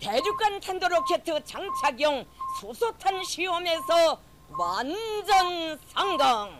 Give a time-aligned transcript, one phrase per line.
[0.00, 2.24] 대륙간 탄도로켓 장착용
[2.60, 4.20] 수소탄 시험에서
[4.58, 6.50] 완전 성공.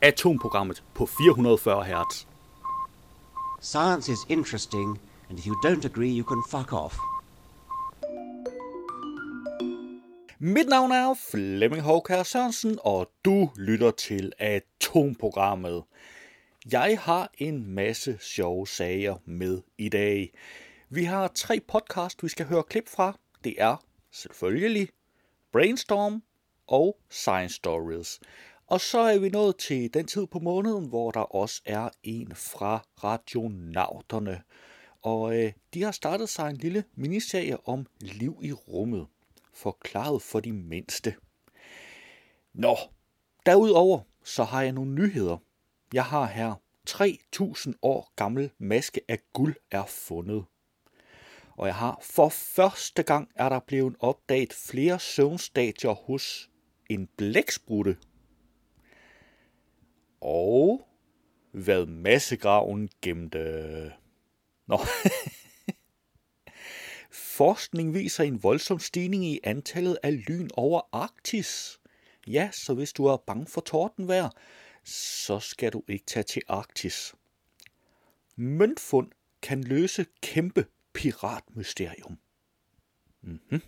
[0.00, 2.26] Atomprogrammet på 440 Hz.
[3.60, 6.96] Science is interesting, and if you don't agree, you can fuck off.
[10.40, 15.84] Mit navn er Flemming Håkær Sørensen, og du lytter til Atomprogrammet.
[16.72, 20.32] Jeg har en masse sjove sager med i dag.
[20.95, 23.19] Vi har tre podcast, vi skal høre klip fra.
[23.43, 23.75] Det er
[24.11, 24.89] selvfølgelig
[25.51, 26.23] Brainstorm
[26.67, 28.19] og Science Stories.
[28.67, 32.35] Og så er vi nået til den tid på måneden, hvor der også er en
[32.35, 34.41] fra Radionauterne.
[35.01, 39.07] Og øh, de har startet sig en lille miniserie om liv i rummet.
[39.53, 41.15] Forklaret for de mindste.
[42.53, 42.77] Nå,
[43.45, 45.37] derudover så har jeg nogle nyheder.
[45.93, 46.53] Jeg har her
[46.85, 50.45] 3000 år gammel maske af guld er fundet.
[51.57, 56.49] Og jeg har for første gang er der blevet opdaget flere søvnstadier hos
[56.89, 57.97] en blæksprutte.
[60.21, 60.87] Og
[61.51, 63.93] hvad massegraven gemte.
[64.67, 64.79] Nå.
[67.11, 71.79] Forskning viser en voldsom stigning i antallet af lyn over Arktis.
[72.27, 74.29] Ja, så hvis du er bange for tordenvejr,
[74.83, 77.15] så skal du ikke tage til Arktis.
[78.35, 82.17] Møntfund kan løse kæmpe piratmysterium.
[83.21, 83.61] Mm-hmm.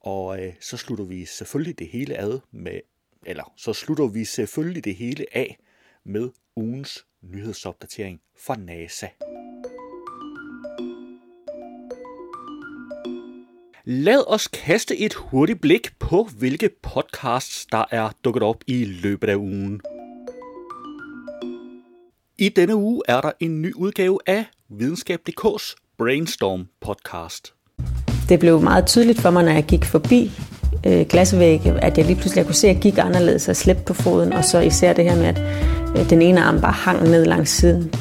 [0.00, 2.80] Og øh, så slutter vi selvfølgelig det hele ad med,
[3.26, 5.58] eller så slutter vi selvfølgelig det hele af
[6.04, 9.08] med ugens nyhedsopdatering fra NASA.
[13.84, 19.28] Lad os kaste et hurtigt blik på, hvilke podcasts, der er dukket op i løbet
[19.28, 19.80] af ugen.
[22.38, 27.52] I denne uge er der en ny udgave af Videnskab.dk's Brainstorm podcast.
[28.28, 30.32] Det blev meget tydeligt for mig, når jeg gik forbi
[30.86, 33.94] øh, glasvægge, at jeg lige pludselig kunne se, at jeg gik anderledes og slæbte på
[33.94, 35.40] foden, og så især det her med, at
[35.96, 37.92] øh, den ene arm bare hang ned langs siden.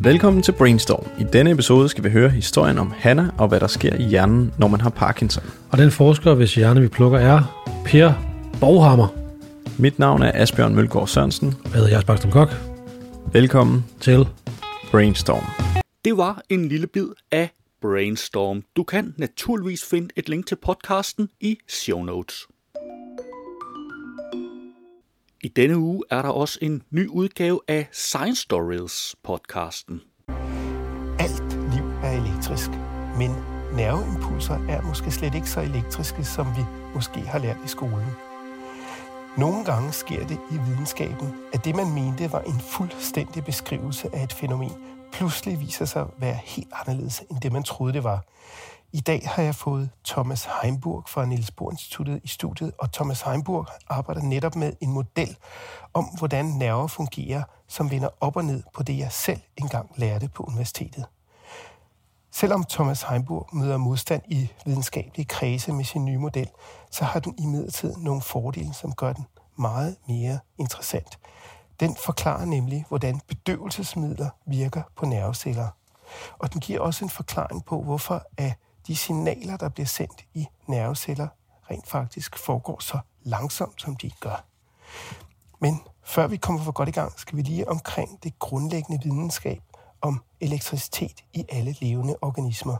[0.00, 1.06] Velkommen til Brainstorm.
[1.20, 4.52] I denne episode skal vi høre historien om Hanna og hvad der sker i hjernen,
[4.58, 5.44] når man har Parkinson.
[5.70, 8.12] Og den forsker, hvis hjerne vi plukker, er Per
[8.60, 9.08] Boghammer.
[9.78, 11.54] Mit navn er Asbjørn Mølgaard Sørensen.
[11.64, 12.48] Jeg hedder Bakstrøm Kok.
[13.32, 14.28] Velkommen Til
[14.90, 15.75] Brainstorm.
[16.06, 17.50] Det var en lille bid af
[17.80, 18.62] Brainstorm.
[18.76, 22.46] Du kan naturligvis finde et link til podcasten i show notes.
[25.42, 30.00] I denne uge er der også en ny udgave af Science Stories podcasten.
[31.18, 32.70] Alt liv er elektrisk,
[33.18, 33.30] men
[33.76, 36.62] nerveimpulser er måske slet ikke så elektriske, som vi
[36.94, 38.10] måske har lært i skolen.
[39.38, 44.24] Nogle gange sker det i videnskaben, at det man mente var en fuldstændig beskrivelse af
[44.24, 48.24] et fænomen, pludselig viser sig at være helt anderledes end det man troede det var.
[48.92, 53.20] I dag har jeg fået Thomas Heimburg fra Niels Bohr Instituttet i studiet, og Thomas
[53.20, 55.36] Heimburg arbejder netop med en model
[55.94, 60.28] om, hvordan nerver fungerer, som vender op og ned på det, jeg selv engang lærte
[60.28, 61.04] på universitetet.
[62.30, 66.48] Selvom Thomas Heimburg møder modstand i videnskabelige kredse med sin nye model,
[66.90, 69.26] så har den imidlertid nogle fordele, som gør den
[69.58, 71.18] meget mere interessant.
[71.80, 75.68] Den forklarer nemlig, hvordan bedøvelsesmidler virker på nerveceller.
[76.38, 78.52] Og den giver også en forklaring på, hvorfor at
[78.86, 81.28] de signaler, der bliver sendt i nerveceller,
[81.70, 84.44] rent faktisk foregår så langsomt, som de gør.
[85.58, 89.62] Men før vi kommer for godt i gang, skal vi lige omkring det grundlæggende videnskab
[90.00, 92.76] om elektricitet i alle levende organismer.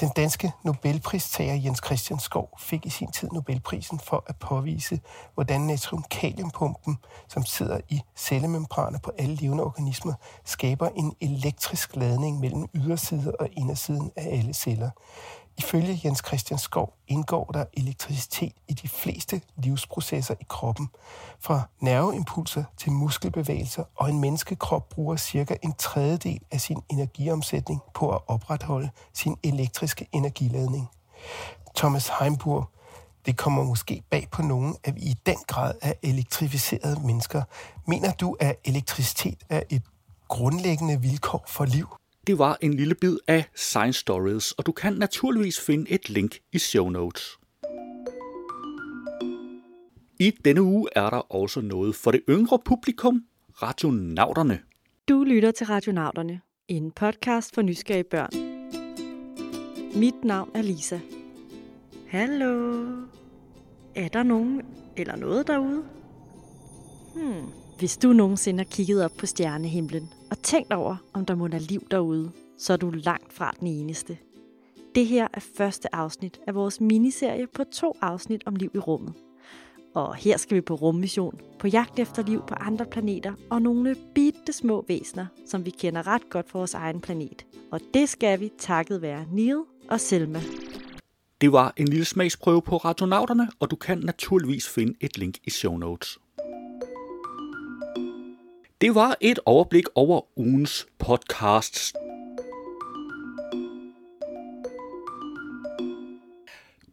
[0.00, 5.00] Den danske Nobelpristager Jens Christian Skov fik i sin tid Nobelprisen for at påvise,
[5.34, 6.98] hvordan natriumkaliumpumpen,
[7.28, 10.14] som sidder i cellemembraner på alle levende organismer,
[10.44, 14.90] skaber en elektrisk ladning mellem ydersiden og indersiden af alle celler.
[15.60, 20.88] Ifølge Jens Christian Skov indgår der elektricitet i de fleste livsprocesser i kroppen.
[21.40, 28.10] Fra nerveimpulser til muskelbevægelser, og en menneskekrop bruger cirka en tredjedel af sin energiomsætning på
[28.10, 30.88] at opretholde sin elektriske energiladning.
[31.76, 32.68] Thomas Heimburg,
[33.26, 37.42] det kommer måske bag på nogen, at vi i den grad er elektrificerede mennesker.
[37.86, 39.82] Mener du, at elektricitet er et
[40.28, 41.99] grundlæggende vilkår for liv?
[42.26, 46.38] Det var en lille bid af Science Stories, og du kan naturligvis finde et link
[46.52, 47.38] i show notes.
[50.18, 53.24] I denne uge er der også noget for det yngre publikum,
[53.62, 54.60] Radionauterne.
[55.08, 58.30] Du lytter til Radionauterne, en podcast for nysgerrige børn.
[60.00, 61.00] Mit navn er Lisa.
[62.08, 62.84] Hallo?
[63.94, 64.62] Er der nogen
[64.96, 65.84] eller noget derude?
[67.14, 67.46] Hmm.
[67.78, 71.60] Hvis du nogensinde har kigget op på stjernehimlen og tænkt over, om der må være
[71.60, 74.18] liv derude, så er du langt fra den eneste.
[74.94, 79.14] Det her er første afsnit af vores miniserie på to afsnit om liv i rummet.
[79.94, 83.96] Og her skal vi på rummission, på jagt efter liv på andre planeter og nogle
[84.14, 87.46] bitte små væsener, som vi kender ret godt fra vores egen planet.
[87.72, 90.40] Og det skal vi takket være Neil og Selma.
[91.40, 95.50] Det var en lille smagsprøve på Radionauterne, og du kan naturligvis finde et link i
[95.50, 96.18] show notes.
[98.80, 101.94] Det var et overblik over ugens podcasts.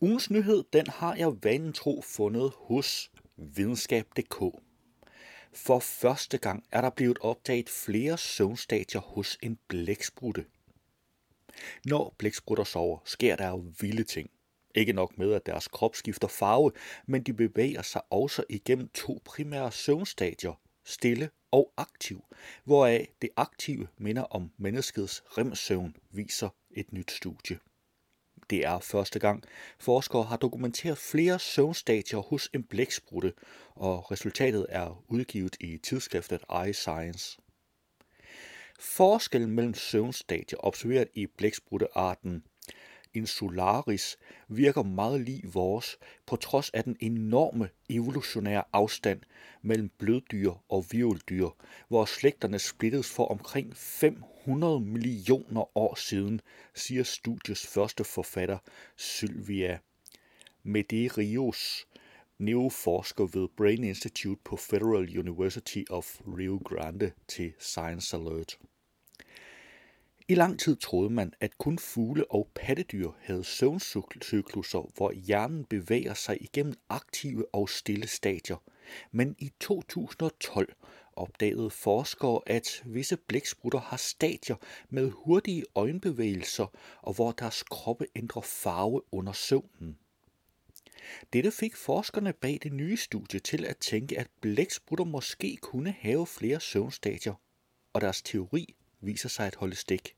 [0.01, 4.39] Ugens nyhed, den har jeg vanen tro fundet hos videnskab.dk.
[5.53, 10.45] For første gang er der blevet opdaget flere søvnstadier hos en blæksprutte.
[11.85, 14.29] Når blæksprutter sover, sker der jo vilde ting.
[14.75, 16.71] Ikke nok med, at deres krop skifter farve,
[17.05, 22.23] men de bevæger sig også igennem to primære søvnstadier, stille og aktiv,
[22.63, 27.59] hvoraf det aktive minder om menneskets remsøvn, viser et nyt studie.
[28.49, 29.43] Det er første gang,
[29.79, 33.33] forskere har dokumenteret flere søvnstadier hos en blæksprutte,
[33.75, 37.37] og resultatet er udgivet i tidsskriftet iScience.
[38.79, 42.43] Forskellen mellem søvnstadier observeret i blækspruttearten
[43.13, 44.17] insularis
[44.47, 49.21] virker meget lig vores, på trods af den enorme evolutionære afstand
[49.61, 51.49] mellem bløddyr og virveldyr,
[51.87, 56.41] hvor slægterne splittedes for omkring 500 millioner år siden,
[56.75, 58.57] siger studiets første forfatter
[58.95, 59.79] Sylvia
[60.63, 61.87] Medeiros,
[62.37, 68.57] neoforsker ved Brain Institute på Federal University of Rio Grande til Science Alert.
[70.29, 76.13] I lang tid troede man, at kun fugle og pattedyr havde søvncykluser, hvor hjernen bevæger
[76.13, 78.57] sig igennem aktive og stille stadier.
[79.11, 80.73] Men i 2012
[81.13, 84.55] opdagede forskere, at visse blæksprutter har stadier
[84.89, 86.67] med hurtige øjenbevægelser,
[87.01, 89.97] og hvor deres kroppe ændrer farve under søvnen.
[91.33, 96.27] Dette fik forskerne bag det nye studie til at tænke, at blæksprutter måske kunne have
[96.27, 97.33] flere søvnstadier,
[97.93, 100.16] og deres teori viser sig at holde stik.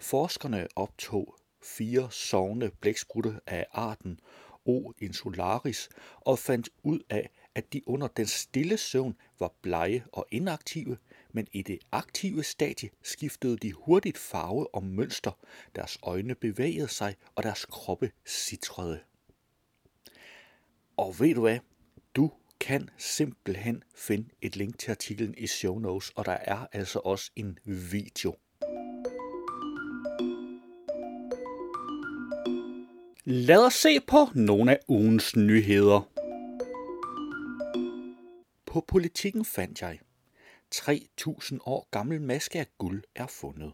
[0.00, 4.20] Forskerne optog fire sovende blæksprutte af arten
[4.64, 4.92] O.
[4.98, 5.88] insularis
[6.20, 10.96] og fandt ud af, at de under den stille søvn var blege og inaktive,
[11.32, 15.38] men i det aktive stadie skiftede de hurtigt farve og mønster,
[15.76, 19.00] deres øjne bevægede sig, og deres kroppe sitrede.
[20.96, 21.58] Og ved du hvad?
[22.14, 26.98] Du kan simpelthen finde et link til artiklen i show notes, og der er altså
[26.98, 28.36] også en video.
[33.32, 36.00] Lad os se på nogle af ugens nyheder.
[38.66, 39.98] På politikken fandt jeg
[40.74, 43.72] 3.000 år gammel maske af guld er fundet.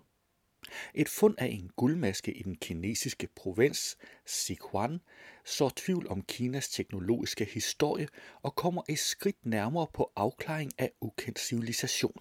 [0.94, 5.00] Et fund af en guldmaske i den kinesiske provins Sichuan
[5.44, 8.08] så tvivl om Kinas teknologiske historie
[8.42, 12.20] og kommer et skridt nærmere på afklaring af ukendt civilisation.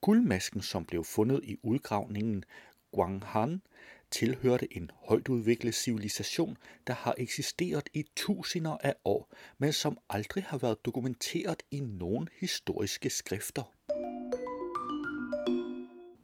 [0.00, 2.44] Guldmasken, som blev fundet i udgravningen
[2.92, 3.62] Guanghan,
[4.10, 6.56] tilhørte en højt udviklet civilisation,
[6.86, 12.28] der har eksisteret i tusinder af år, men som aldrig har været dokumenteret i nogen
[12.40, 13.72] historiske skrifter.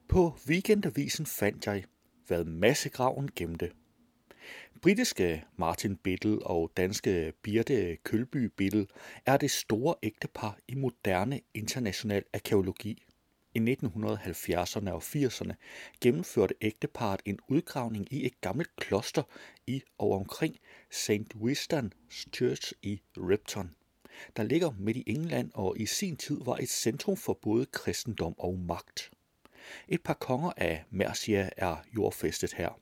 [0.08, 1.84] På weekendavisen fandt jeg,
[2.26, 3.70] hvad massegraven gemte.
[4.82, 8.86] Britiske Martin Biddle og danske Birte Kølby Biddle
[9.26, 13.04] er det store ægtepar i moderne international arkeologi.
[13.54, 15.52] I 1970'erne og 80'erne
[16.00, 19.22] gennemførte ægteparet en udgravning i et gammelt kloster
[19.66, 20.56] i og omkring
[20.90, 21.34] St.
[21.36, 23.74] Winston Church i Ripton,
[24.36, 28.34] der ligger midt i England og i sin tid var et centrum for både kristendom
[28.38, 29.10] og magt.
[29.88, 32.80] Et par konger af Mercia er jordfæstet her.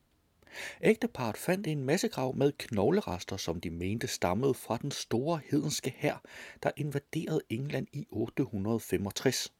[0.83, 6.23] Ægteparet fandt en massegrav med knoglerester, som de mente stammede fra den store hedenske hær,
[6.62, 9.53] der invaderede England i 865.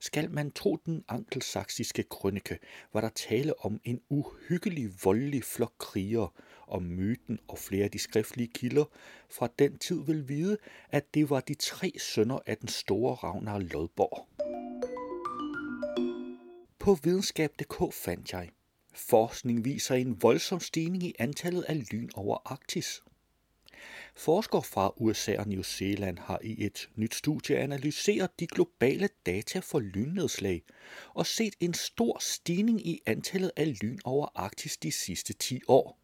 [0.00, 2.58] Skal man tro den ankelsaksiske krønike,
[2.92, 6.28] var der tale om en uhyggelig voldelig flok krigere,
[6.66, 8.84] og myten og flere af de skriftlige kilder
[9.30, 10.56] fra den tid vil vide,
[10.90, 14.28] at det var de tre sønner af den store Ragnar Lodborg.
[16.78, 18.50] På videnskab.dk fandt jeg,
[18.94, 23.02] forskning viser en voldsom stigning i antallet af lyn over Arktis.
[24.16, 29.58] Forskere fra USA og New Zealand har i et nyt studie analyseret de globale data
[29.58, 30.62] for lynnedslag
[31.14, 35.98] og set en stor stigning i antallet af lyn over Arktis de sidste 10 år.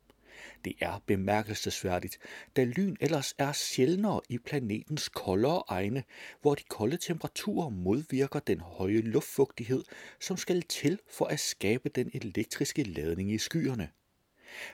[0.65, 2.19] Det er bemærkelsesværdigt,
[2.57, 6.05] da lyn ellers er sjældnere i planetens koldere egne,
[6.41, 9.85] hvor de kolde temperaturer modvirker den høje luftfugtighed,
[10.21, 13.89] som skal til for at skabe den elektriske ladning i skyerne.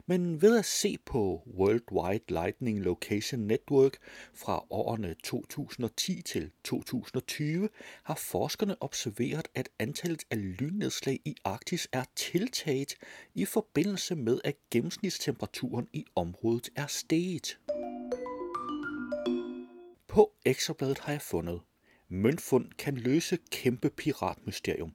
[0.07, 3.97] Men ved at se på World Wide Lightning Location Network
[4.35, 7.69] fra årene 2010 til 2020
[8.03, 12.95] har forskerne observeret, at antallet af lynnedslag i Arktis er tiltaget
[13.35, 17.59] i forbindelse med, at gennemsnitstemperaturen i området er steget.
[20.09, 21.61] På ekstrabladet har jeg fundet,
[22.09, 24.93] møntfund kan løse kæmpe piratmysterium.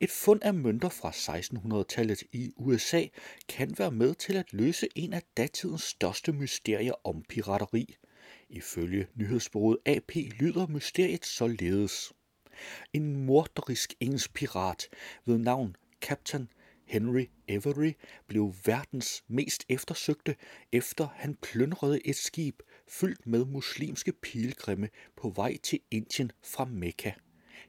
[0.00, 3.06] Et fund af mønter fra 1600-tallet i USA
[3.48, 7.96] kan være med til at løse en af datidens største mysterier om pirateri.
[8.48, 12.12] Ifølge nyhedsbureauet AP lyder mysteriet således.
[12.92, 14.88] En morderisk engelsk pirat
[15.24, 16.48] ved navn Captain
[16.86, 17.92] Henry Avery
[18.26, 20.36] blev verdens mest eftersøgte,
[20.72, 27.12] efter han plyndrede et skib fyldt med muslimske pilgrimme på vej til Indien fra Mekka.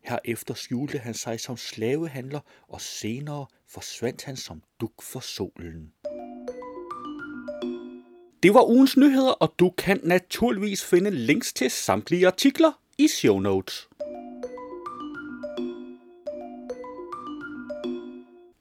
[0.04, 5.92] Herefter skjulte han sig som slavehandler, og senere forsvandt han som duk for solen.
[8.44, 13.40] Det var ugens nyheder, og du kan naturligvis finde links til samtlige artikler i show
[13.40, 13.88] notes.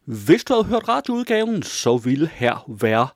[0.05, 3.09] Hvis du havde hørt radioudgaven, så ville her være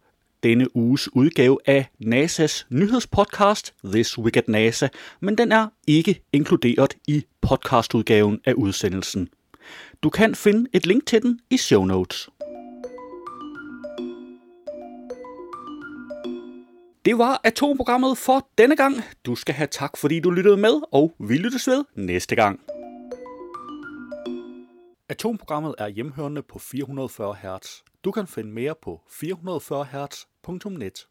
[0.43, 4.89] denne uges udgave af NASA's nyhedspodcast This Week at NASA,
[5.21, 9.29] men den er ikke inkluderet i podcastudgaven af udsendelsen.
[10.03, 12.29] Du kan finde et link til den i show notes.
[17.05, 18.95] Det var atomprogrammet for denne gang.
[19.27, 22.61] Du skal have tak, fordi du lyttede med, og vi lyttes ved næste gang.
[25.09, 27.88] Atomprogrammet er hjemhørende på 440 Hz.
[28.05, 31.09] Du kan finde mere på 440 Hz.net.